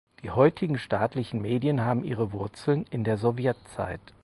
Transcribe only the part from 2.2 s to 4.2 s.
Wurzeln in der Sowjetzeit.